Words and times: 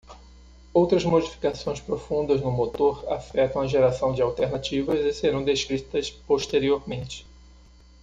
Outras 0.73 1.05
modificações 1.05 1.79
profundas 1.79 2.41
no 2.41 2.49
motor 2.51 3.05
afetam 3.07 3.61
a 3.61 3.67
geração 3.67 4.15
de 4.15 4.21
alternativas 4.23 4.97
e 4.99 5.13
serão 5.13 5.43
descritas 5.43 6.09
posteriormente. 6.09 7.23